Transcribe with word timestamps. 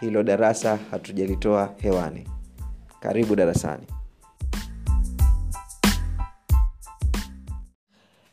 hilo 0.00 0.22
darasa 0.22 0.78
hatujalitoa 0.90 1.74
hewani. 1.76 2.28
Karibu 3.00 3.36
darasani. 3.36 3.82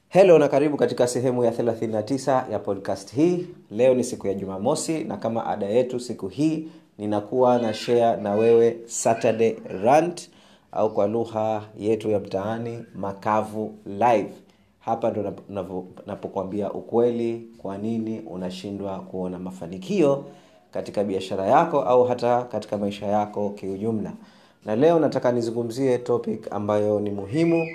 Helo 0.07 0.39
na 0.39 0.47
karibu 0.47 0.77
katika 0.77 1.07
sehemu 1.07 1.43
ya 1.43 1.51
39 1.51 2.51
ya 2.51 2.59
podcast 2.59 3.13
hii. 3.15 3.47
Leo 3.71 3.93
ni 3.93 4.03
siku 4.03 4.27
ya 4.27 4.33
jumamosi 4.33 5.03
na 5.03 5.17
kama 5.17 5.45
ada 5.45 5.65
yetu 5.65 5.99
siku 5.99 6.27
hii 6.27 6.67
ninakuwa 6.97 7.57
na 7.59 7.73
share 7.73 8.21
na 8.21 8.33
wewe 8.35 8.77
saturday 8.85 9.55
rant 9.83 10.29
au 10.71 10.93
kwa 10.93 11.07
lugha 11.07 11.63
yetu 11.77 12.09
ya 12.09 12.19
mtaani 12.19 12.83
makavu 12.95 13.75
live. 13.85 14.29
Hapa 14.79 15.11
ndo 15.11 15.33
napokuambia 16.05 16.73
ukweli 16.73 17.47
kwa 17.57 17.77
nini 17.77 18.19
unashindwa 18.19 18.99
kuona 18.99 19.39
mafanikio 19.39 20.25
katika 20.75 21.03
biashara 21.03 21.45
yako 21.45 21.81
au 21.81 22.03
hata 22.03 22.41
katika 22.41 22.77
maisha 22.77 23.05
yako 23.05 23.49
kiujumla. 23.49 24.13
Na 24.65 24.75
leo 24.75 24.99
nataka 24.99 25.31
nizungumzie 25.31 25.97
topic 25.97 26.47
ambayo 26.53 26.99
ni 26.99 27.09
muhimu 27.11 27.67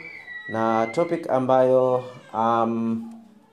na 0.52 0.86
topic 0.86 1.30
ambayo 1.30 2.04
um, 2.34 3.02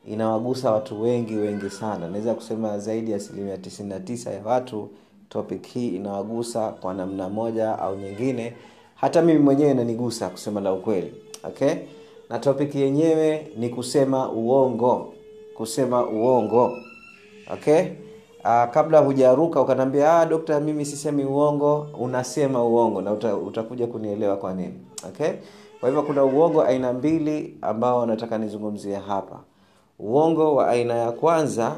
inawagusa 0.07 0.72
watu 0.72 1.02
wengi 1.02 1.36
wengi 1.36 1.69
sana. 1.69 2.07
Naweza 2.07 2.34
kusema 2.34 2.80
zaidi 2.80 3.12
ya 3.12 3.18
asilimia 3.18 3.56
99 3.56 4.34
ya 4.34 4.41
watu 4.46 4.90
topic 5.30 5.68
hii 5.68 5.88
inawagusa 5.90 6.69
kwa 6.69 6.94
namna 6.94 7.30
moja 7.30 7.80
au 7.80 7.96
nyingine. 7.96 8.53
Hata 8.96 9.22
mimi 9.22 9.40
mwenyewe 9.40 9.72
inanigusa 9.72 10.30
kusema 10.30 10.62
la 10.62 10.74
ukweli 10.74 11.13
okay? 11.44 11.74
Na 12.30 12.40
topic 12.40 12.75
yenyewe 12.75 13.47
ni 13.57 13.69
kusema 13.69 14.31
uongo. 14.31 15.13
Kusema 15.57 16.06
uongo 16.09 16.72
okay 17.53 17.84
uh, 18.46 18.72
kabla 18.72 19.00
hujaruka 19.00 19.62
ukanaambia 19.62 20.20
ah, 20.20 20.25
dokta 20.25 20.59
mimi 20.59 20.86
sisemi 20.86 21.25
uongo. 21.25 21.88
Unasema 22.00 22.64
uongo 22.64 23.02
na 23.02 23.12
uta, 23.14 23.36
utakuja 23.36 23.88
kunielewa 23.88 24.38
kwa 24.38 24.53
nini. 24.53 24.80
Okay? 25.08 25.31
Kwa 25.80 25.90
hivyo 25.90 26.03
kuna 26.03 26.24
uongo 26.24 26.62
aina 26.62 26.94
mbili 26.94 27.58
ambao 27.62 28.06
nataka 28.06 28.38
nizungumzie 28.38 28.96
hapa. 28.96 29.40
Uongo 30.00 30.56
wa 30.56 30.68
aina 30.70 30.94
ya 30.96 31.12
kwanza 31.12 31.75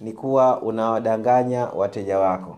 ni 0.00 0.12
kuwa 0.12 0.62
unawadanganya 0.62 1.66
wateja 1.66 2.18
wako. 2.18 2.56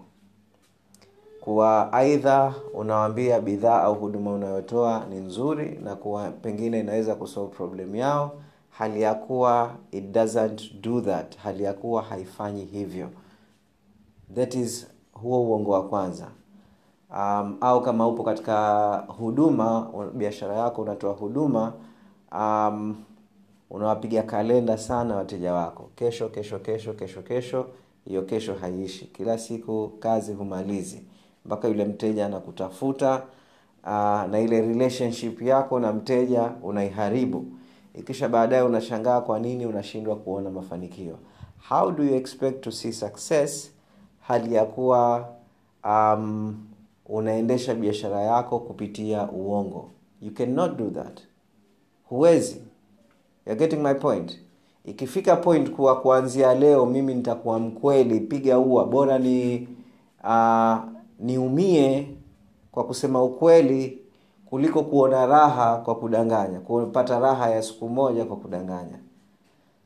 Kuwa 1.41 1.93
aidha 1.93 2.55
unawambia 2.75 3.41
bidhaa 3.41 3.83
au 3.83 3.95
huduma 3.95 4.33
unayotoa 4.33 5.03
ni 5.11 5.17
nzuri 5.17 5.81
na 5.85 5.97
kuwa 5.97 6.29
pengine 6.31 6.81
inaweza 6.81 7.15
kusolve 7.15 7.55
problem 7.57 7.95
yao 7.97 8.31
hali 8.79 9.03
ya 9.03 9.15
kuwa 9.15 9.75
it 9.93 10.05
doesn't 10.13 10.81
do 10.81 11.01
that. 11.01 11.37
Hali 11.37 11.65
ya 11.65 11.73
kuwa 11.73 12.03
haifanyi 12.03 12.65
hivyo. 12.65 13.09
That 14.35 14.55
is 14.55 14.87
huo 15.13 15.43
uongo 15.43 15.71
wa 15.71 15.89
kwanza. 15.89 16.27
Um, 17.11 17.57
au 17.61 17.83
kama 17.83 18.09
upo 18.09 18.23
katika 18.23 18.97
huduma 19.19 19.91
biashara 20.15 20.57
yako 20.57 20.83
unatoa 20.83 21.13
huduma 21.13 21.73
um, 22.33 22.97
unawapiga 23.71 24.23
kalenda 24.23 24.79
sana 24.79 25.17
wateja 25.17 25.53
wako. 25.55 25.91
Kesho 25.95 26.29
kesho 26.29 26.59
kesho 26.59 26.93
kesho 26.93 27.23
kesho 27.23 27.67
hiyo 28.05 28.23
kesho 28.23 28.55
haiishi. 28.55 29.05
Kila 29.07 29.39
siku 29.39 29.89
kazi 30.01 30.33
humalizi. 30.33 31.03
Mpaka 31.45 31.69
yule 31.69 31.85
mteja 31.85 32.27
anakutafuta 32.27 33.23
uh, 33.83 33.91
na 34.31 34.41
ile 34.41 34.61
relationship 34.61 35.43
yako 35.43 35.81
na 35.81 35.93
mteja 35.93 36.53
unaiharibu 36.63 37.45
ikisha 37.97 38.29
baadaye 38.29 38.63
unashangaa 38.63 39.21
kwa 39.21 39.39
nini 39.39 39.67
unashindwa 39.67 40.17
kuona 40.17 40.51
mafanikio. 40.51 41.19
How 41.69 41.91
do 41.91 42.05
you 42.05 42.15
expect 42.15 42.61
to 42.61 42.73
see 42.73 42.93
success? 42.93 43.71
Hali 44.21 44.55
ya 44.55 44.65
kuwa 44.65 45.29
um, 45.85 46.57
unaendesha 47.07 47.75
biashara 47.75 48.21
yako 48.21 48.59
kupitia 48.59 49.31
uongo. 49.31 49.91
You 50.23 50.31
cannot 50.31 50.77
do 50.77 50.91
that. 50.91 51.21
Huwezi. 52.09 52.63
You're 53.47 53.59
getting 53.67 53.83
my 53.83 53.95
point. 53.95 54.39
Ikifika 54.85 55.37
point 55.37 55.71
kuwa 55.71 56.01
kuanzia 56.01 56.55
leo 56.55 56.87
mimi 56.87 57.15
nitakuwa 57.15 57.59
mkweli 57.59 58.21
piga 58.21 58.59
ua 58.59 58.85
bora 58.85 59.19
ni 59.19 59.69
uh, 60.25 60.77
niumie 61.21 62.09
kwa 62.73 62.85
kusema 62.85 63.23
ukweli 63.23 63.99
kuliko 64.51 64.83
kuona 64.83 65.27
raha 65.27 65.77
kwa 65.77 65.95
kudanganya 65.95 66.61
kupata 66.61 67.19
raha 67.19 67.51
ya 67.51 67.63
siku 67.63 67.89
moja 67.89 68.25
kwa 68.25 68.37
kudanganya. 68.37 68.99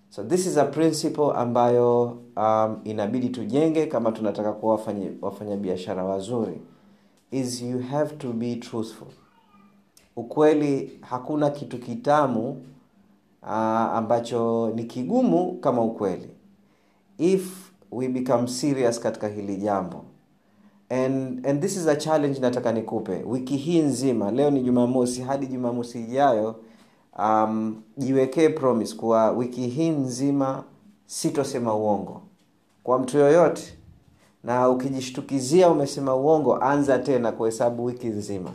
So 0.09 0.23
this 0.25 0.47
is 0.47 0.57
a 0.59 0.65
principle 0.65 1.33
ambayo 1.37 2.19
um, 2.37 2.81
inabidi 2.85 3.29
tujenge 3.29 3.87
kama 3.87 4.13
tunataka 4.13 4.53
kuwa 4.53 4.81
wafanya, 5.23 5.57
biashara 5.57 6.05
wazuri 6.05 6.61
is 7.31 7.63
you 7.63 7.79
have 7.79 8.17
to 8.17 8.33
be 8.33 8.57
truthful. 8.57 9.09
Ukweli 10.17 10.99
hakuna 11.01 11.51
kitu 11.51 11.79
kitamu 11.79 12.51
uh, 13.43 13.49
ambacho 13.51 14.71
ni 14.75 14.85
kigumu 14.85 15.53
kama 15.53 15.83
ukweli. 15.83 16.31
If 17.19 17.71
we 17.93 18.09
become 18.09 18.49
serious 18.49 19.01
katika 19.01 19.29
hili 19.29 19.57
jambo 19.57 20.05
and, 20.91 21.47
and 21.47 21.63
this 21.63 21.77
is 21.77 21.87
a 21.87 21.97
challenge 21.97 22.41
nataka 22.41 22.73
nikupe. 22.73 23.23
Wiki 23.27 23.57
hii 23.57 23.83
nzima 23.83 24.31
leo 24.31 24.51
ni 24.51 24.61
jumamosi 24.63 25.23
hadi 25.23 25.47
jumamosi 25.47 26.01
ijayo 26.01 26.57
um, 27.19 27.83
promise 28.55 28.97
kuwa 28.97 29.31
wiki 29.31 29.67
hii 29.67 29.91
nzima 29.91 30.65
sitosema 31.07 31.75
uongo. 31.75 32.23
Kwa 32.83 32.99
mtu 32.99 33.19
yoyote 33.19 33.75
na 34.45 34.69
ukijishtukizia 34.69 35.69
umesema 35.69 36.15
uongo 36.17 36.57
anza 36.57 36.99
tena 36.99 37.33
kuhesabu 37.33 37.85
wiki 37.85 38.07
nzima. 38.07 38.51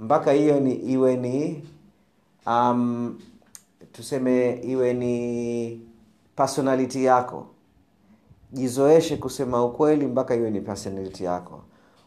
Mpaka 0.00 0.32
hiyo 0.32 0.60
ni 0.60 0.74
iwe 0.74 1.16
ni 1.16 1.62
um, 2.46 3.18
tuseme 3.92 4.52
iwe 4.64 4.92
ni 4.94 5.80
personality 6.36 7.04
yako 7.04 7.46
jizoeshe 8.52 9.16
kusema 9.16 9.64
ukweli 9.64 10.06
mpaka 10.06 10.34
iwe 10.34 10.50
ni 10.50 10.60
personality 10.60 11.24
yako. 11.24 11.60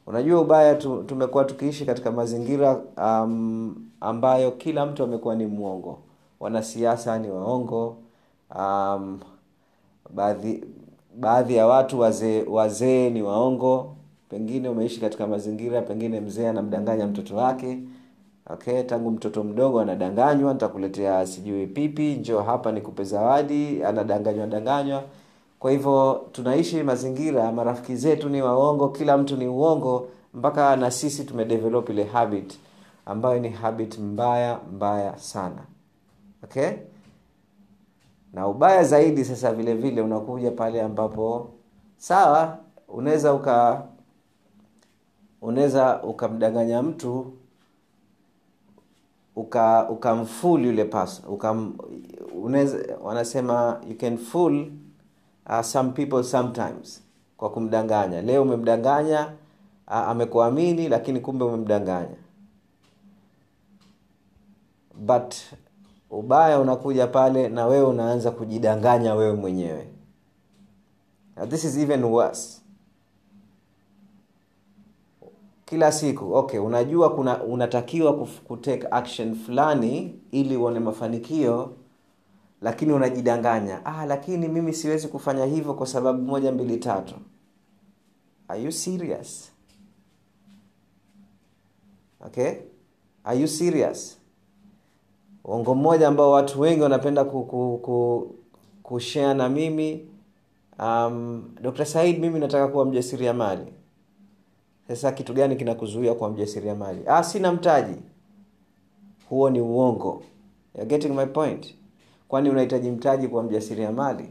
Unajua 0.07 0.41
ubaya 0.41 0.75
tu, 0.75 1.03
tumekuwa 1.03 1.45
tukiishi 1.45 1.86
katika 1.86 2.12
mazingira 2.12 2.81
um, 2.97 3.75
ambayo 4.01 4.51
kila 4.51 4.86
mtu 4.86 5.03
amekuwa 5.03 5.36
ni 5.36 5.45
mwongo. 5.47 6.00
Wanasiasa 6.39 7.19
ni 7.19 7.30
waongo 7.31 7.97
um, 8.56 9.19
baadhi 10.09 10.63
baadhi 11.19 11.56
ya 11.56 11.68
watu 11.68 12.00
wazee 12.00 12.44
wazee 12.44 13.09
ni 13.09 13.21
waongo. 13.21 13.95
Pengine 14.30 14.69
umeishi 14.69 15.01
katika 15.01 15.27
mazingira 15.27 15.81
pengine 15.81 16.19
mzee 16.19 16.47
anamdanganya 16.50 17.07
mtoto 17.07 17.36
wake. 17.36 17.80
Okay 18.50 18.83
tangu 18.83 19.12
mtoto 19.12 19.44
mdogo 19.44 19.80
anadanganywa 19.80 20.53
nitakuletea 20.53 21.27
sijui 21.27 21.68
pipi 21.68 22.15
njoo 22.15 22.41
hapa 22.41 22.71
nikupe 22.71 23.03
zawadi 23.03 23.83
anadanganywa 23.83 24.47
danganywa 24.47 25.03
kwa 25.60 25.72
hivyo 25.72 26.28
tunaishi 26.32 26.84
mazingira 26.84 27.52
marafiki 27.52 27.96
zetu 27.96 28.30
ni 28.30 28.42
waongo 28.42 28.90
kila 28.90 29.18
mtu 29.18 29.38
ni 29.38 29.48
uongo 29.48 30.08
mpaka 30.34 30.76
na 30.76 30.92
sisi 30.92 31.24
tumedevelop 31.24 31.90
ile 31.90 32.04
habit 32.04 32.60
ambayo 33.06 33.40
ni 33.40 33.50
habit 33.50 33.98
mbaya 33.98 34.60
mbaya 34.74 35.18
sana. 35.18 35.64
Okay? 36.44 36.70
Na 38.34 38.48
ubaya 38.48 38.84
zaidi 38.84 39.26
sasa 39.26 39.54
vile 39.54 39.74
vile 39.74 40.02
unakuja 40.02 40.52
pale 40.52 40.82
ambapo 40.82 41.50
sawa 41.98 42.58
unaweza 42.88 43.34
uka 43.34 43.84
unaweza 45.42 46.04
ukamdanganya 46.04 46.82
mtu 46.84 47.34
uka 49.36 49.90
ukamful 49.90 50.66
yule 50.66 50.86
pas 50.86 51.22
ukam 51.30 51.74
unaweza 52.42 52.78
wanasema 53.02 53.82
you 53.90 53.98
can 53.98 54.18
fool 54.18 54.72
uh, 55.50 55.62
some 55.62 55.92
people 55.92 56.24
sometimes 56.24 57.04
kwa 57.38 57.50
kumdanganya. 57.50 58.22
Leo 58.22 58.42
umemdanganya 58.42 59.34
uh, 59.88 59.94
amekuamini 59.94 60.90
lakini 60.90 61.19
kumbe 61.19 61.46
umemdanganya. 61.46 62.16
But 64.96 65.36
ubaya 66.10 66.60
unakuja 66.60 67.07
pale 67.07 67.50
na 67.50 67.66
wewe 67.66 67.86
unaanza 67.86 68.31
kujidanganya 68.31 69.16
wewe 69.16 69.34
mwenyewe. 69.34 69.88
Now, 71.38 71.46
this 71.48 71.63
is 71.63 71.78
even 71.78 72.04
worse. 72.04 72.62
Kila 75.66 75.92
siku 75.92 76.34
okay 76.34 76.60
unajua 76.60 77.16
kuna 77.16 77.44
unatakiwa 77.44 78.13
kutake 78.25 78.88
action 78.92 79.36
fulani 79.36 80.19
ili 80.31 80.57
uone 80.57 80.80
mafanikio 80.80 81.74
lakini 82.62 82.94
unajidanganya. 82.94 83.86
Ah 83.86 84.06
lakini 84.06 84.48
mimi 84.48 84.74
siwezi 84.74 85.08
kufanya 85.08 85.46
hivyo 85.46 85.74
kwa 85.74 85.88
sababu 85.88 86.22
moja 86.22 86.52
mbili 86.52 86.78
tatu. 86.78 87.16
Are 88.48 88.64
you 88.64 88.72
serious? 88.72 89.52
Okay? 92.26 92.54
Are 93.24 93.40
you 93.40 93.48
serious? 93.48 94.18
Uongo 95.46 95.76
mmoja 95.76 96.08
ambao 96.08 96.32
watu 96.32 96.62
wengi 96.62 96.82
wanapenda 96.82 97.24
ku, 97.24 97.44
ku, 97.46 97.80
ku, 97.84 98.36
kushare 98.84 99.34
na 99.34 99.50
mimi. 99.50 100.08
Um, 100.80 101.52
dr 101.62 101.86
said 101.86 102.20
mimi 102.20 102.40
nataka 102.40 102.68
kuwa 102.68 102.86
mjasiriamali. 102.86 103.74
Sasa 104.88 105.12
kitu 105.12 105.34
gani 105.34 105.56
kinakuzuia 105.56 106.14
kuwa 106.14 106.30
mjasiriamali? 106.30 107.02
Ah 107.08 107.24
sina 107.24 107.52
mtaji. 107.52 107.96
Huo 109.30 109.50
ni 109.50 109.62
uongo. 109.62 110.24
You're 110.76 110.90
getting 110.90 111.14
my 111.16 111.26
point 111.26 111.76
kwani 112.30 112.50
unahitaji 112.50 112.92
mtaji 112.92 113.28
kuwa 113.28 113.44
mjasiriamali? 113.44 114.30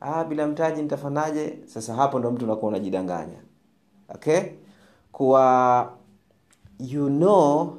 Ah 0.00 0.24
bila 0.24 0.46
mtaji 0.46 0.82
nitafanyaje 0.82 1.58
sasa 1.66 1.94
hapo 1.94 2.18
ndo 2.18 2.30
mtu 2.30 2.44
unakuwa 2.44 2.68
unajidanganya. 2.68 3.38
Okay? 4.14 4.40
Kuwa 5.12 5.92
you 6.78 7.06
know 7.08 7.76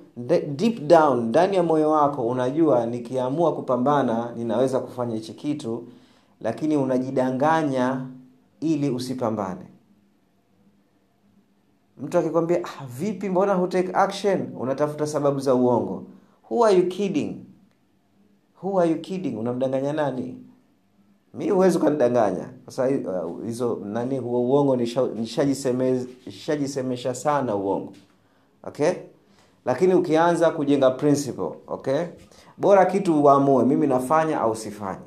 deep 0.56 0.80
down 0.88 1.24
ndani 1.26 1.56
ya 1.56 1.64
moyo 1.64 1.92
wako 1.92 2.28
unajua 2.28 2.86
nikiamua 2.86 3.56
kupambana 3.56 4.32
ninaweza 4.36 4.80
kufanya 4.80 5.16
hichi 5.16 5.34
kitu 5.34 5.88
lakini 6.42 6.78
unajidanganya 6.78 8.06
ili 8.60 8.90
usipambane. 8.90 9.66
Mtu 12.02 12.18
akikwambia 12.18 12.64
ah, 12.64 12.86
vipi 12.86 13.30
mbona 13.30 13.54
hutake 13.54 13.90
action? 13.94 14.54
Unatafuta 14.60 15.08
sababu 15.08 15.40
za 15.40 15.56
uongo. 15.56 16.04
Who 16.50 16.66
are 16.66 16.78
you 16.78 16.88
kidding 16.88 17.46
who 18.64 18.80
are 18.80 18.90
you 18.92 18.98
kidding? 19.02 19.38
Unamdanganya 19.38 19.94
nani? 19.94 20.38
Mi 21.34 21.50
huwezi 21.50 21.78
ukanidanganya. 21.78 22.50
Sasa 22.66 22.88
uh, 22.88 23.86
nani 23.86 24.18
huo 24.18 24.42
uongo 24.42 24.76
nisha- 24.76 25.14
nishajiseme- 25.16 26.06
nishajisemesha 26.26 27.16
sana 27.16 27.56
uongo. 27.56 27.94
Okay? 28.64 28.92
Lakini 29.66 29.94
ukianza 29.94 30.50
kujenga 30.52 30.92
principle 30.92 31.50
okay? 31.68 32.02
Bora 32.58 32.86
kitu 32.86 33.24
uamue 33.24 33.66
mimi 33.66 33.88
nafanya 33.88 34.42
au 34.42 34.56
sifanyi. 34.56 35.06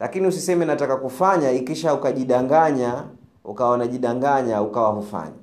Lakini 0.00 0.26
usiseme 0.26 0.64
nataka 0.64 0.96
kufanya 0.96 1.50
ikisha 1.50 1.94
ukajidanganya 1.94 3.04
ukawa 3.44 3.74
unajidanganya 3.74 4.62
ukawa 4.62 4.88
hufanyi. 4.90 5.34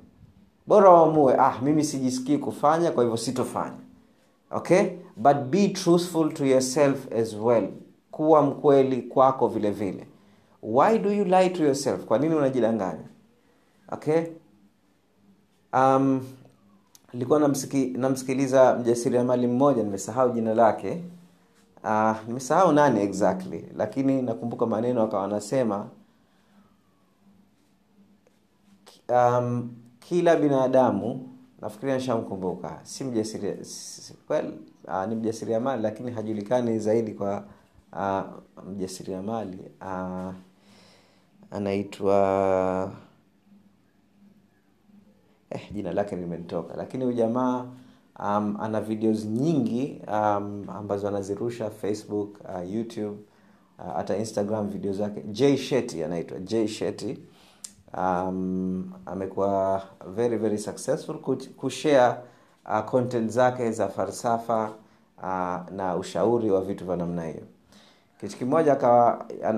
Bora 0.66 0.90
uamue 0.90 1.34
ah 1.38 1.54
mimi 1.62 1.84
sijisikii 1.84 2.38
kufanya 2.38 2.90
kwa 2.90 3.02
hivyo 3.02 3.16
sitofanya. 3.16 3.76
Okay 4.50 4.84
but 5.22 5.36
be 5.50 5.68
truthful 5.68 6.32
to 6.32 6.46
yourself 6.46 7.12
as 7.12 7.34
well. 7.34 7.68
Kuwa 8.10 8.42
mkweli 8.42 9.02
kwako 9.02 9.48
vile 9.48 9.70
vile. 9.70 10.06
Why 10.62 10.98
do 10.98 11.12
you 11.12 11.24
lie 11.24 11.50
to 11.50 11.64
yourself? 11.64 12.04
Kwa 12.04 12.18
nini 12.18 12.34
unajidanganya? 12.34 13.04
Okay? 13.92 14.22
Um, 15.72 16.20
nilikuwa 17.12 17.40
namsiki, 17.40 17.86
namsikiliza 17.86 18.74
mjasiriamali 18.76 19.46
mmoja 19.46 19.82
nimesahau 19.82 20.30
jina 20.32 20.54
lake. 20.54 21.02
Uh, 21.84 22.16
nimesahau 22.26 22.72
nani 22.72 23.00
exactly 23.02 23.64
lakini 23.76 24.22
nakumbuka 24.22 24.66
maneno 24.66 25.02
akawa 25.02 25.24
anasema 25.24 25.86
um, 29.08 29.70
kila 30.00 30.36
binadamu 30.36 31.29
nafikiria 31.60 31.94
nishamkumbuka. 31.96 32.80
Si 32.82 33.04
mjasiria 33.04 33.64
si- 33.64 34.14
well, 34.28 34.52
uh, 34.84 35.06
ni 35.08 35.14
mjasiriamali 35.14 35.82
lakini 35.82 36.10
hajulikani 36.10 36.78
zaidi 36.78 37.12
kwa 37.12 37.44
uh, 37.92 38.22
mjasiriamali 38.68 39.58
uh, 39.80 40.32
anaitwa 41.50 42.92
eh, 45.50 45.72
jina 45.72 45.92
lake 45.92 46.16
limenitoka. 46.16 46.76
Lakini 46.76 47.04
huyu 47.04 47.16
jamaa 47.16 47.66
um, 48.18 48.56
ana 48.60 48.80
videos 48.80 49.24
nyingi 49.24 50.02
um, 50.08 50.64
ambazo 50.70 51.08
anazirusha 51.08 51.70
facebook 51.70 52.40
uh, 52.40 52.72
youtube 52.72 53.18
uh, 53.78 53.94
hata 53.96 54.16
instagram 54.16 54.68
video 54.68 54.92
zake. 54.92 55.20
J 55.22 55.56
sheti 55.56 56.04
anaitwa 56.04 56.38
j 56.40 56.68
sheti 56.68 57.18
um, 57.96 58.92
amekuwa 59.06 59.82
very 60.06 60.36
very 60.36 60.58
successful 60.58 61.18
kushare 61.56 62.14
uh, 62.66 62.80
content 62.84 63.30
zake 63.30 63.72
za 63.72 63.88
falsafa 63.88 64.70
uh, 65.18 65.70
na 65.76 65.96
ushauri 66.00 66.50
wa 66.50 66.60
vitu 66.60 66.84
vya 66.84 66.96
namna 66.96 67.24
hiyo. 67.26 67.42
Kitu 68.20 68.36
kimoja 68.36 68.72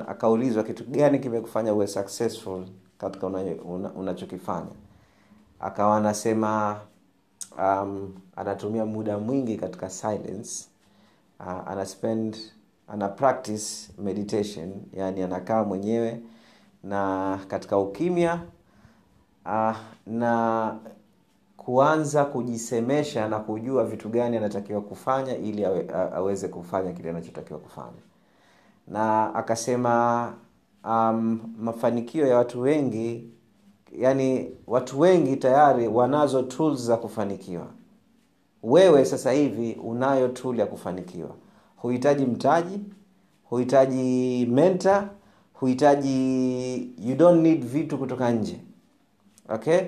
akaulizwa 0.09 0.63
kitu 0.63 0.85
gani 0.85 1.19
kimekufanya 1.19 1.75
uwe 1.75 1.87
successful 1.87 2.65
katika 2.99 3.27
unachokifanya 3.27 4.63
una, 4.63 4.67
una 4.73 4.83
akawa 5.61 5.97
anasema 5.97 6.81
um, 7.59 8.15
anatumia 8.37 8.87
muda 8.87 9.19
mwingi 9.19 9.57
katika 9.57 9.91
silence 9.91 10.69
uh, 11.41 11.69
ana 11.69 11.87
spend 11.87 12.37
ana 12.89 13.09
practice 13.09 13.93
meditation 13.99 14.73
yani 14.93 15.23
anakaa 15.23 15.65
mwenyewe 15.65 16.21
na 16.85 17.39
katika 17.49 17.79
ukimya 17.79 18.41
ah, 19.47 19.75
na 20.07 20.77
kuanza 21.57 22.25
kujisemesha 22.25 23.29
na 23.29 23.39
kujua 23.39 23.85
vitu 23.85 24.09
gani 24.09 24.37
anatakiwa 24.37 24.81
kufanya 24.81 25.37
ili 25.37 25.65
awe, 25.65 25.87
aweze 26.15 26.49
kufanya 26.49 26.93
kile 26.93 27.11
anachotakiwa 27.11 27.59
kufanya. 27.59 28.03
Na 28.89 29.35
akasema 29.35 30.33
um, 30.85 31.41
mafanikio 31.59 32.27
ya 32.27 32.37
watu 32.37 32.61
wengi 32.61 33.29
yani 33.99 34.51
watu 34.67 35.01
wengi 35.01 35.37
tayari 35.37 35.89
wanazo 35.89 36.43
tools 36.43 36.81
za 36.81 36.97
kufanikiwa. 36.97 37.67
Wewe 38.63 39.05
sasa 39.05 39.33
hivi 39.33 39.73
unayo 39.85 40.29
tool 40.29 40.59
ya 40.59 40.67
kufanikiwa. 40.67 41.31
Huhitaji 41.77 42.25
mtaji 42.27 42.81
huhitaji 43.45 44.47
mentor 44.47 45.09
huhitaji 45.63 46.93
you 46.99 47.15
don't 47.17 47.43
need 47.43 47.65
vitu 47.65 47.99
kutoka 47.99 48.31
nje. 48.31 48.61
Okay? 49.49 49.81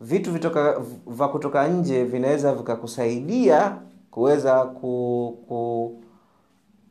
Vitu 0.00 0.32
vitoka 0.32 0.80
va 1.06 1.28
kutoka 1.28 1.68
nje 1.68 2.04
vinaweza 2.04 2.54
vikakusaidia 2.54 3.76
kuweza 4.10 4.64
ku, 4.64 5.38
ku, 5.48 5.92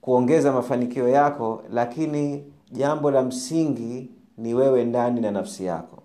kuongeza 0.02 0.52
mafanikio 0.52 1.08
yako 1.10 1.64
lakini 1.72 2.44
jambo 2.72 3.12
la 3.12 3.22
msingi 3.24 4.10
ni 4.38 4.54
wewe 4.54 4.86
ndani 4.86 5.22
na 5.22 5.32
nafsi 5.32 5.66
yako. 5.66 6.04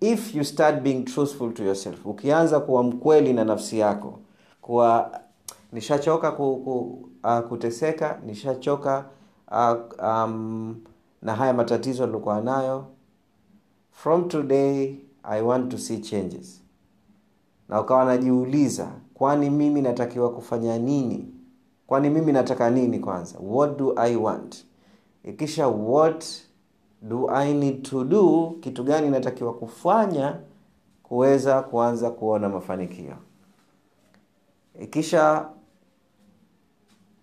If 0.00 0.34
you 0.34 0.44
start 0.44 0.80
being 0.80 1.02
truthful 1.02 1.52
to 1.54 1.64
yourself 1.64 2.06
ukianza 2.06 2.60
kuwa 2.60 2.82
mkweli 2.82 3.32
na 3.32 3.44
nafsi 3.44 3.78
yako 3.78 4.18
kuwa 4.60 5.20
nishachoka 5.72 6.32
ku, 6.32 6.56
ku, 6.56 6.98
uh, 7.24 7.40
kuteseka 7.40 8.20
nishachoka 8.26 9.04
uh, 9.50 10.04
um, 10.08 10.76
na 11.22 11.34
haya 11.34 11.52
matatizo 11.52 12.06
nilikuwa 12.06 12.40
nayo. 12.40 12.86
From 13.90 14.28
today 14.28 14.96
i 15.22 15.42
want 15.42 15.70
to 15.70 15.78
see 15.78 15.98
changes. 15.98 16.62
Na 17.68 17.80
ukawa 17.80 18.04
najiuliza 18.04 18.88
kwani 19.14 19.50
mimi 19.50 19.82
natakiwa 19.82 20.30
kufanya 20.32 20.78
nini? 20.78 21.34
Kwani 21.86 22.10
mimi 22.10 22.32
nataka 22.32 22.70
nini 22.70 22.98
kwanza? 22.98 23.38
What 23.42 23.78
do 23.78 23.94
i 23.96 24.16
want? 24.16 24.64
Ikisha 25.24 25.68
what 25.68 26.24
do 27.02 27.30
i 27.30 27.54
need 27.54 27.82
to 27.82 28.04
do? 28.04 28.54
Kitu 28.60 28.84
gani 28.84 29.10
natakiwa 29.10 29.54
kufanya 29.54 30.38
kuweza 31.02 31.62
kuanza 31.62 32.10
kuona 32.10 32.48
mafanikio? 32.48 33.14
Ikisha 34.80 35.48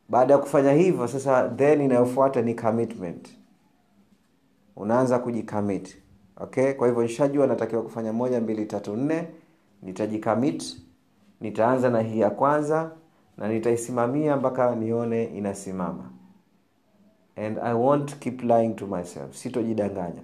baada 0.10 0.34
ya 0.34 0.40
kufanya 0.40 0.72
hivyo 0.74 1.08
sasa 1.08 1.50
then 1.50 1.82
inayofuata 1.82 2.42
ni 2.42 2.56
commitment 2.56 3.30
unaanza 4.80 5.20
kujikamit 5.20 5.98
okay? 6.38 6.74
Kwa 6.74 6.88
hivyo 6.88 7.04
nishajua 7.04 7.48
natakiwa 7.48 7.82
kufanya 7.82 8.14
moja 8.14 8.42
mbili 8.42 8.66
tatu 8.66 8.96
nne. 8.96 9.28
Nitajikamit, 9.82 10.78
nitaanza 11.42 11.90
na 11.90 12.02
hii 12.02 12.20
ya 12.20 12.30
kwanza 12.30 12.92
na 13.38 13.48
nitaisimamia 13.48 14.38
mpaka 14.38 14.76
nione 14.76 15.24
inasimama. 15.24 16.10
And 17.36 17.58
i 17.64 17.74
won't 17.74 18.16
keep 18.16 18.42
lying 18.44 18.74
to 18.76 18.88
myself. 18.88 19.36
Sitojidanganya. 19.36 20.22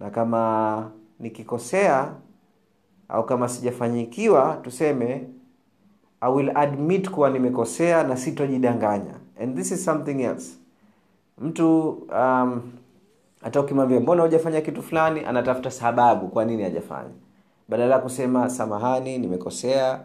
Na 0.00 0.10
kama 0.10 0.90
nikikosea 1.20 2.14
au 3.08 3.26
kama 3.26 3.48
sijafanyikiwa 3.48 4.60
tuseme 4.62 5.26
i 6.20 6.32
will 6.32 6.50
admit 6.56 7.10
kuwa 7.10 7.30
nimekosea 7.30 8.02
na 8.02 8.16
sitojidanganya. 8.16 9.14
And 9.40 9.56
this 9.56 9.70
is 9.72 9.84
something 9.84 10.22
else. 10.22 10.56
Mtu 11.38 11.88
um, 11.90 12.62
hata 13.42 13.60
ukimwambia 13.60 14.00
mbona 14.00 14.22
hujafanya 14.22 14.60
kitu 14.60 14.82
fulani? 14.82 15.20
Anatafuta 15.24 15.70
sababu 15.70 16.28
kwa 16.28 16.44
nini 16.44 16.62
hajafanya. 16.62 17.10
Badala 17.68 17.94
ya 17.94 18.00
kusema 18.00 18.50
samahani 18.50 19.18
nimekosea 19.18 20.00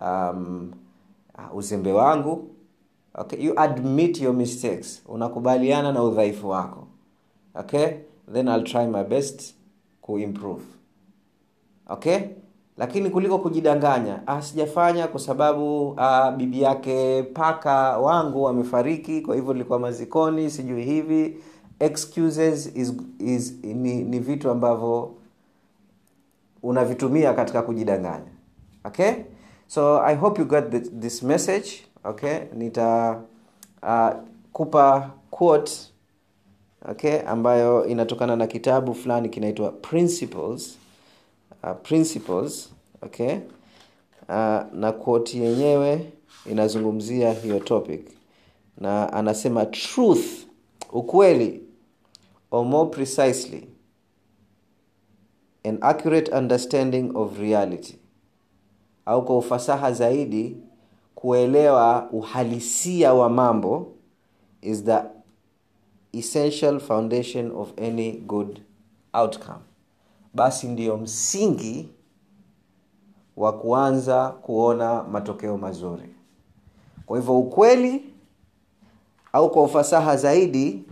um, 0.00 0.72
uzembe 1.54 1.92
wangu 1.92 2.48
okay 3.14 3.44
you 3.44 3.60
admit 3.60 4.20
your 4.20 4.34
mistakes. 4.34 5.02
Unakubaliana 5.08 5.92
na 5.92 6.02
udhaifu 6.02 6.48
wako. 6.48 6.86
Okay? 7.54 7.86
Then 8.32 8.48
i'll 8.48 8.64
try 8.64 8.86
my 8.86 9.04
best 9.04 9.54
kuimprove 10.00 10.64
okay? 11.88 12.18
Lakini 12.76 13.10
kuliko 13.10 13.38
kujidanganya 13.38 14.22
ah, 14.26 14.42
sijafanya 14.42 15.08
kwa 15.08 15.20
sababu 15.20 15.94
ah, 15.96 16.32
bibi 16.32 16.62
yake 16.62 17.22
paka 17.22 17.98
wangu 17.98 18.48
amefariki 18.48 19.20
kwa 19.20 19.34
hivyo 19.34 19.52
nilikuwa 19.52 19.78
mazikoni 19.78 20.50
sijui 20.50 20.84
hivi 20.84 21.36
excuses 21.80 22.66
is, 22.76 22.92
is, 23.18 23.54
ni, 23.62 24.02
ni 24.04 24.18
vitu 24.18 24.50
ambavyo 24.50 25.14
unavitumia 26.62 27.34
katika 27.34 27.62
kujidanganya. 27.62 28.30
Okay? 28.84 29.12
So 29.66 30.02
i 30.02 30.16
hope 30.16 30.40
you 30.42 30.48
got 30.48 30.70
this, 31.00 31.22
message. 31.22 31.70
Okay? 32.04 32.38
Nita 32.54 33.20
uh, 33.82 34.10
kupa 34.52 35.10
quote 35.30 35.72
okay 36.90 37.20
ambayo 37.26 37.86
inatokana 37.86 38.36
na 38.36 38.46
kitabu 38.46 38.94
fulani 38.94 39.28
kinaitwa 39.28 39.72
principles 39.72 40.78
uh, 41.62 41.70
principles 41.82 42.70
okay? 43.02 43.34
Uh, 44.28 44.60
na 44.74 44.92
quote 44.92 45.38
yenyewe 45.38 46.12
inazungumzia 46.50 47.32
hiyo 47.32 47.60
topic. 47.60 48.00
Na 48.78 49.12
anasema 49.12 49.66
truth 49.66 50.26
ukweli 50.92 51.62
or 52.50 52.64
more 52.64 52.90
precisely 52.90 53.68
an 55.64 55.78
accurate 55.82 56.32
understanding 56.38 57.10
of 57.14 57.38
reality 57.38 57.94
au 59.06 59.24
kwa 59.24 59.38
ufasaha 59.38 59.92
zaidi 59.92 60.56
kuelewa 61.14 62.08
uhalisia 62.12 63.14
wa 63.14 63.28
mambo 63.30 63.92
is 64.62 64.84
the 64.84 64.98
essential 66.12 66.80
foundation 66.80 67.50
of 67.56 67.78
any 67.78 68.12
good 68.12 68.60
outcome. 69.12 69.60
Basi 70.34 70.68
ndiyo 70.68 70.96
msingi 70.96 71.88
wa 73.36 73.52
kuanza 73.52 74.28
kuona 74.28 75.02
matokeo 75.02 75.58
mazuri. 75.58 76.14
Kwa 77.06 77.18
hivyo 77.18 77.38
ukweli 77.38 78.04
au 79.32 79.50
kwa 79.50 79.62
ufasaha 79.62 80.16
zaidi 80.16 80.84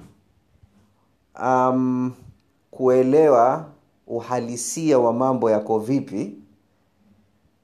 um, 1.42 2.12
kuelewa 2.71 3.64
uhalisia 4.07 4.99
wa 4.99 5.12
mambo 5.12 5.50
yako 5.50 5.78
vipi 5.78 6.35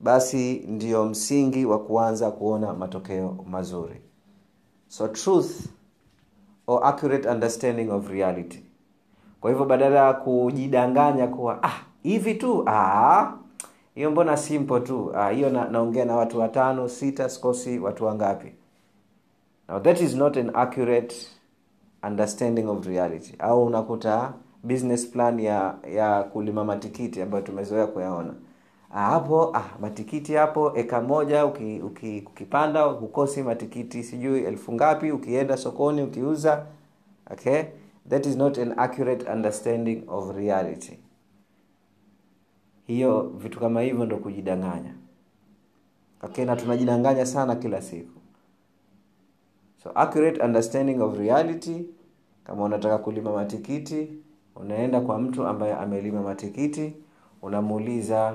basi 0.00 0.64
ndiyo 0.68 1.04
msingi 1.04 1.64
wa 1.66 1.78
kuanza 1.78 2.30
kuona 2.30 2.74
matokeo 2.74 3.36
mazuri. 3.50 4.00
So 4.88 5.08
truth 5.08 5.50
or 6.66 6.86
accurate 6.86 7.28
understanding 7.28 7.90
of 7.90 8.08
reality. 8.10 8.58
Kwa 9.40 9.50
hivyo 9.50 9.66
badala 9.66 10.06
ya 10.06 10.12
kujidanganya 10.12 11.26
kuwa 11.26 11.62
ah 11.62 11.80
hivi 12.02 12.34
tu? 12.34 12.64
Ah 12.66 13.32
hiyo 13.94 14.10
mbona 14.10 14.36
simple 14.36 14.80
tu? 14.80 15.12
Ah, 15.16 15.30
hiyo 15.30 15.50
na, 15.50 15.64
naongea 15.68 16.04
na 16.04 16.16
watu 16.16 16.38
watano 16.40 16.88
sita 16.88 17.28
sikosi 17.28 17.78
watu 17.78 18.04
wangapi? 18.04 18.52
Now 19.68 19.80
that 19.80 20.00
is 20.00 20.14
not 20.14 20.36
an 20.36 20.50
accurate 20.54 21.16
understanding 22.06 22.64
of 22.68 22.86
reality. 22.86 23.34
Au 23.38 23.64
unakuta 23.66 24.32
business 24.62 25.10
plan 25.10 25.40
ya 25.40 25.74
ya 25.94 26.22
kulima 26.22 26.64
matikiti 26.64 27.22
ambayo 27.22 27.44
tumezoea 27.44 27.86
kuyaona. 27.86 28.34
Hapo 28.90 29.56
ah, 29.56 29.64
matikiti 29.80 30.34
hapo 30.34 30.76
eka 30.76 31.00
moja 31.00 31.46
uki, 31.46 31.80
uki, 31.80 32.22
ukipanda 32.26 32.82
hukosi 32.82 33.42
matikiti 33.42 34.02
sijui 34.02 34.40
elfu 34.44 34.72
ngapi 34.72 35.12
ukienda 35.12 35.56
sokoni 35.56 36.02
ukiuza 36.02 36.66
okay? 37.30 37.62
That 38.08 38.26
is 38.26 38.36
not 38.36 38.58
an 38.58 38.74
accurate 38.76 39.32
understanding 39.32 40.02
of 40.08 40.36
reality. 40.36 40.98
Hiyo 42.86 43.22
vitu 43.38 43.60
kama 43.60 43.80
hivyo 43.80 44.04
ndo 44.06 44.16
kujidanganya. 44.16 44.94
Okay 46.22 46.44
na 46.44 46.56
tunajidanganya 46.56 47.26
sana 47.26 47.56
kila 47.56 47.82
siku 47.82 48.20
so 49.84 49.90
accurate 49.94 50.42
understanding 50.44 51.00
of 51.00 51.18
reality 51.18 51.84
kama 52.44 52.64
unataka 52.64 52.98
kulima 52.98 53.32
matikiti 53.32 54.08
unaenda 54.56 55.00
kwa 55.00 55.18
mtu 55.18 55.46
ambaye 55.46 55.74
amelima 55.74 56.22
matikiti 56.22 56.94
unamuuliza 57.42 58.34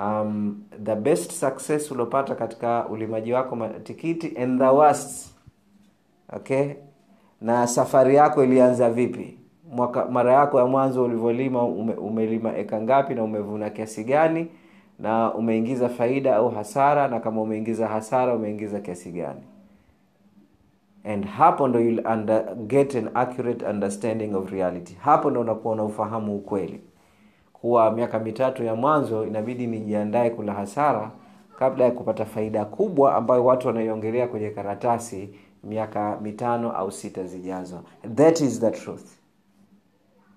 um, 0.00 0.62
the 0.84 0.94
best 0.94 1.30
success 1.32 1.90
uliopata 1.90 2.34
katika 2.34 2.88
ulimaji 2.88 3.32
wako 3.32 3.56
matikiti 3.56 4.36
and 4.38 4.58
the 4.60 4.66
worst 4.68 5.34
okay? 6.32 6.70
Na 7.40 7.66
safari 7.66 8.14
yako 8.14 8.44
ilianza 8.44 8.90
vipi? 8.90 9.38
Mwaka 9.70 10.04
mara 10.04 10.32
yako 10.32 10.58
ya 10.58 10.66
mwanzo 10.66 11.04
ulivyolima 11.04 11.64
ume, 11.64 11.94
umelima 11.94 12.56
eka 12.56 12.80
ngapi 12.82 13.14
na 13.14 13.22
umevuna 13.24 13.70
kiasi 13.70 14.04
gani 14.04 14.48
na 14.98 15.34
umeingiza 15.34 15.88
faida 15.88 16.36
au 16.36 16.48
hasara 16.50 17.08
na 17.08 17.20
kama 17.20 17.42
umeingiza 17.42 17.88
hasara 17.88 18.34
umeingiza 18.34 18.80
kiasi 18.80 19.12
gani 19.12 19.40
and 21.04 21.26
hapo 21.26 21.68
ndo 21.68 21.80
you'll 21.80 22.06
under, 22.12 22.54
get 22.54 22.94
an 22.94 23.10
accurate 23.14 23.66
understanding 23.66 24.34
of 24.34 24.50
reality. 24.52 24.94
Hapo 24.94 25.30
ndo 25.30 25.40
unakuwa 25.40 25.76
na 25.76 25.84
ufahamu 25.84 26.36
ukweli. 26.36 26.80
Kuwa 27.52 27.90
miaka 27.90 28.18
mitatu 28.18 28.64
ya 28.64 28.74
mwanzo 28.74 29.26
inabidi 29.26 29.66
nijiandae 29.66 30.30
kula 30.30 30.52
hasara 30.52 31.10
kabla 31.58 31.84
ya 31.84 31.90
kupata 31.90 32.24
faida 32.24 32.64
kubwa 32.64 33.14
ambayo 33.16 33.44
watu 33.44 33.66
wanaiongelea 33.66 34.28
kwenye 34.28 34.50
karatasi 34.50 35.30
miaka 35.64 36.18
mitano 36.20 36.72
au 36.72 36.92
sita 36.92 37.24
zijazo. 37.24 37.80
That 38.14 38.40
is 38.40 38.60
the 38.60 38.70
truth. 38.70 39.06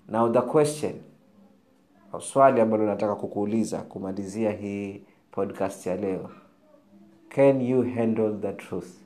Now 0.08 0.32
the 0.32 0.40
question 0.40 0.92
swali 2.20 2.60
ambalo 2.60 2.86
nataka 2.86 3.14
kukuuliza 3.14 3.78
kumalizia 3.78 4.50
hii 4.50 5.02
podcast 5.30 5.86
ya 5.86 5.96
leo. 5.96 6.30
Can 7.28 7.60
you 7.60 7.82
handle 7.94 8.32
the 8.40 8.52
truth 8.52 9.05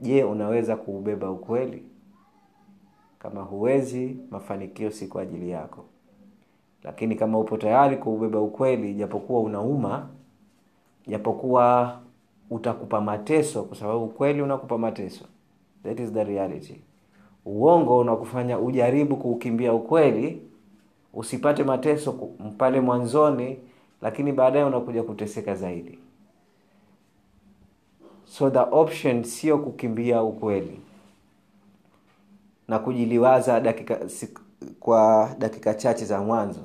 je 0.00 0.24
unaweza 0.24 0.76
kuubeba 0.76 1.30
ukweli? 1.30 1.82
Kama 3.18 3.42
huwezi 3.42 4.16
mafanikio 4.30 4.90
si 4.90 5.06
kwa 5.06 5.22
ajili 5.22 5.50
yako. 5.50 5.84
Lakini 6.84 7.14
kama 7.14 7.38
upo 7.38 7.56
tayari 7.56 7.96
kuubeba 7.96 8.40
ukweli 8.40 8.94
japokuwa 8.94 9.40
unauma 9.40 10.08
japokuwa 11.06 11.98
utakupa 12.50 13.00
mateso 13.00 13.62
kwa 13.62 13.76
sababu 13.76 14.04
ukweli 14.04 14.42
unakupa 14.42 14.78
mateso. 14.78 15.24
That 15.82 16.00
is 16.00 16.12
the 16.12 16.24
reality. 16.24 16.80
Uongo 17.44 17.98
unakufanya 17.98 18.58
ujaribu 18.58 19.16
kuukimbia 19.16 19.72
ukweli 19.74 20.42
usipate 21.14 21.64
mateso 21.64 22.12
pale 22.58 22.80
mwanzoni 22.80 23.58
lakini 24.02 24.32
baadaye 24.32 24.64
unakuja 24.64 25.02
kuteseka 25.02 25.54
zaidi 25.54 25.98
so 28.26 28.50
the 28.50 28.58
option 28.70 29.24
sio 29.24 29.58
kukimbia 29.58 30.22
ukweli 30.22 30.80
na 32.68 32.78
kujiliwaza 32.78 33.60
dakika 33.60 33.98
kwa 34.80 35.30
dakika 35.38 35.74
chache 35.74 36.04
za 36.04 36.20
mwanzo. 36.20 36.60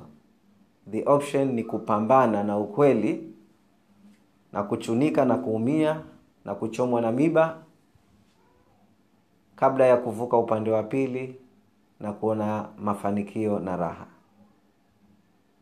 The 0.90 1.02
option 1.06 1.52
ni 1.52 1.64
kupambana 1.64 2.44
na 2.44 2.58
ukweli 2.58 3.32
na 4.52 4.62
kuchunika 4.62 5.24
na 5.24 5.36
kuumia 5.38 6.00
na 6.44 6.54
kuchomwa 6.54 7.00
na 7.00 7.12
miba 7.12 7.58
kabla 9.56 9.86
ya 9.86 9.96
kuvuka 9.96 10.36
upande 10.36 10.70
wa 10.70 10.82
pili 10.82 11.36
na 12.00 12.12
kuona 12.12 12.68
mafanikio 12.78 13.58
na 13.58 13.76
raha. 13.76 14.06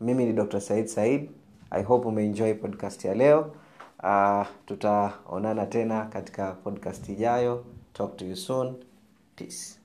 Mimi 0.01 0.25
ni 0.25 0.33
dr 0.33 0.61
said 0.61 0.87
said. 0.87 1.31
I 1.71 1.83
hope 1.83 2.09
umeenjoy 2.09 2.55
podcast 2.55 3.05
ya 3.05 3.15
leo 3.15 3.51
uh, 4.03 4.47
tutaonana 4.67 5.67
tena 5.67 6.05
katika 6.05 6.53
podcast 6.53 7.09
ijayo. 7.09 7.65
Talk 7.93 8.17
to 8.17 8.25
you 8.25 8.37
soon. 8.37 8.75
Peace. 9.37 9.81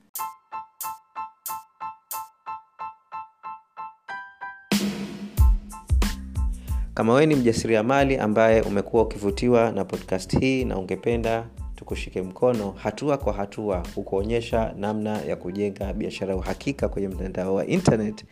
Kama 6.94 7.12
wewe 7.12 7.26
ni 7.26 7.34
mjasiriamali 7.34 8.16
ambaye 8.16 8.62
umekuwa 8.62 9.02
ukivutiwa 9.02 9.70
na 9.72 9.84
podcast 9.84 10.38
hii 10.40 10.64
na 10.64 10.78
ungependa 10.78 11.46
tukushike 11.74 12.22
mkono 12.22 12.70
hatua 12.70 13.16
kwa 13.18 13.32
hatua 13.32 13.82
kukuonyesha 13.94 14.74
namna 14.78 15.18
ya 15.22 15.36
kujenga 15.36 15.92
biashara 15.92 16.30
ya 16.32 16.36
uhakika 16.38 16.88
kwenye 16.88 17.08
mtandao 17.08 17.54
wa 17.54 17.66
internet 17.66 18.24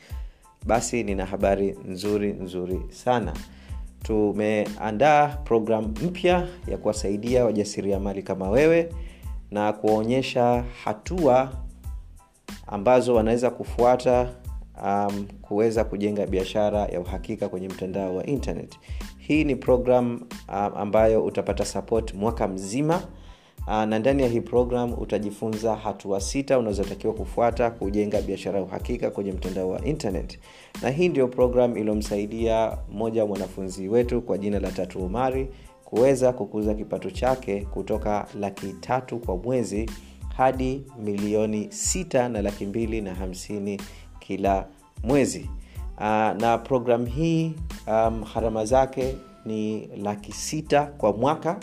basi 0.67 1.03
nina 1.03 1.26
habari 1.26 1.76
nzuri 1.88 2.33
nzuri 2.33 2.81
sana 2.91 3.33
tumeandaa 4.04 5.28
programu 5.28 5.88
mpya 5.88 6.49
ya 6.68 6.78
kuwasaidia 6.78 7.44
wajasiriamali 7.44 8.23
kama 8.23 8.50
wewe 8.50 8.88
na 9.50 9.73
kuwaonyesha 9.73 10.64
hatua 10.84 11.52
ambazo 12.66 13.14
wanaweza 13.14 13.50
kufuata 13.50 14.28
um, 14.84 15.26
kuweza 15.42 15.84
kujenga 15.84 16.26
biashara 16.26 16.78
ya 16.87 17.00
uhakika 17.00 17.49
kwenye 17.49 17.68
mtandao 17.68 18.16
wa 18.16 18.26
internet. 18.26 18.78
Hii 19.18 19.44
ni 19.44 19.56
program 19.56 20.20
um, 20.49 20.73
ambayo 20.76 21.25
utapata 21.25 21.64
support 21.64 22.14
mwaka 22.14 22.49
mzima 22.49 23.02
na 23.66 23.99
ndani 23.99 24.23
ya 24.23 24.28
hii 24.28 24.40
program 24.40 24.92
utajifunza 24.99 25.76
hatua 25.76 26.21
sita 26.21 26.59
unazotakiwa 26.59 27.14
kufuata 27.14 27.71
kujenga 27.71 28.23
biashara 28.23 28.59
ya 28.59 28.64
uhakika 28.64 29.11
kwenye 29.11 29.33
mtandao 29.33 29.68
wa 29.68 29.85
internet. 29.85 30.38
Na 30.83 30.90
hii 30.90 31.09
ndio 31.09 31.28
program 31.28 31.76
iliyomsaidia 31.76 32.78
mmoja 32.92 33.23
wa 33.23 33.28
mwanafunzi 33.28 33.88
wetu 33.88 34.23
kwa 34.23 34.38
jina 34.38 34.61
la 34.61 34.71
tatu 34.73 34.99
umari 35.04 35.49
kuweza 35.85 36.33
kukuza 36.33 36.75
kipato 36.75 37.11
chake 37.11 37.61
kutoka 37.61 38.26
laki 38.40 38.66
tatu 38.80 39.18
kwa 39.18 39.37
mwezi 39.37 39.90
hadi 40.37 40.83
milioni 41.04 41.66
sita 41.73 42.28
na 42.28 42.42
laki 42.42 42.66
mbili 42.66 43.00
na 43.00 43.14
hamsini 43.14 43.80
kila 44.18 44.66
mwezi. 45.02 45.50
Uh, 45.97 46.00
na 46.40 46.59
program 46.64 47.06
hii 47.06 47.52
um, 47.87 48.23
harama 48.23 48.64
zake 48.64 49.16
ni 49.47 49.87
laki 50.02 50.33
sita 50.33 50.83
kwa 50.87 51.12
mwaka 51.12 51.56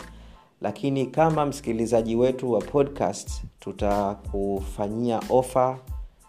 lakini 0.62 1.06
kama 1.06 1.46
msikilizaji 1.46 2.16
wetu 2.16 2.52
wa 2.52 2.60
podcast 2.60 3.42
tutakufanyia 3.60 5.20
ofa 5.30 5.78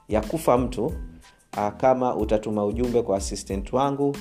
ya 0.09 0.21
kufa 0.21 0.57
mtu 0.57 0.85
uh, 0.85 1.69
kama 1.77 2.15
utatuma 2.15 2.65
ujumbe 2.65 3.01
kwa 3.01 3.17
assistant 3.17 3.73
wangu 3.73 4.15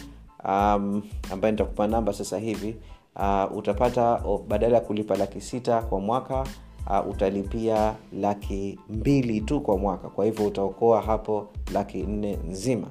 um, 0.45 1.03
ambaye 1.33 1.53
nitakupa 1.53 1.87
namba 1.87 2.13
sasa 2.13 2.39
hivi 2.39 2.77
uh, 3.17 3.57
utapata 3.57 4.15
oh, 4.25 4.45
badala 4.49 4.75
ya 4.75 4.81
kulipa 4.81 5.17
laki 5.17 5.41
sita 5.41 5.83
kwa 5.83 6.01
mwaka 6.01 6.47
uh, 6.91 7.11
utalipia 7.11 7.95
laki 8.21 8.79
mbili 8.89 9.41
tu 9.41 9.61
kwa 9.61 9.79
mwaka. 9.79 10.09
Kwa 10.09 10.25
hivyo 10.25 10.47
utaokoa 10.47 11.01
hapo 11.01 11.49
laki 11.73 12.03
nne 12.03 12.39
nzima 12.51 12.87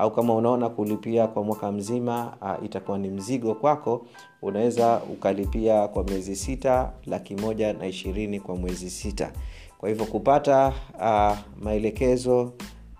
au 0.00 0.10
kama 0.10 0.34
unaona 0.34 0.68
kulipia 0.68 1.26
kwa 1.26 1.42
mwaka 1.44 1.72
mzima 1.72 2.36
uh, 2.42 2.64
itakuwa 2.64 2.98
ni 2.98 3.08
mzigo 3.10 3.54
kwako 3.54 4.06
unaweza 4.42 5.00
ukalipia 5.12 5.88
kwa 5.88 6.04
miezi 6.04 6.36
sita 6.36 6.92
laki 7.06 7.34
moja 7.34 7.72
na 7.72 7.86
ishirini 7.86 8.40
kwa 8.40 8.56
mwezi 8.56 8.90
sita. 8.90 9.32
Kwa 9.78 9.88
hivyo 9.88 10.06
kupata 10.06 10.72
uh, 10.98 11.38
maelekezo 11.64 12.52